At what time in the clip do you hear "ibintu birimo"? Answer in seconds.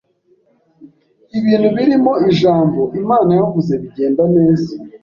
1.37-2.13